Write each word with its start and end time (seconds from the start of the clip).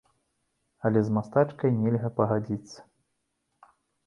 Але 0.87 1.03
з 1.09 1.13
мастачкай 1.17 1.75
нельга 1.83 2.09
пагадзіцца. 2.17 2.79